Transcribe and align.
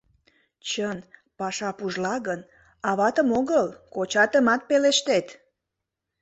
Чын, 0.69 0.97
паша 1.39 1.69
пужла 1.77 2.15
гын, 2.27 2.41
аватым 2.89 3.29
огыл, 3.39 3.65
кочатымат 3.93 4.61
пелештет. 4.69 5.27